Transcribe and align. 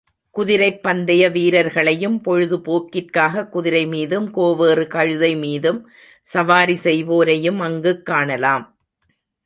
குதிரைப் 0.31 0.83
பந்தய 0.83 1.29
வீரர்களையும், 1.29 2.21
பொழுது 2.21 2.57
போக்கிற்காகக் 2.57 3.49
குதிரை 3.49 3.87
மீதும், 3.87 4.31
கோவேறு 4.31 4.87
கழுதை 4.87 5.35
மீதும் 5.35 5.89
சவாரி 6.21 6.73
செய்வோரையும் 6.83 7.59
அங்குக் 7.59 8.05
காணலாம். 8.05 8.77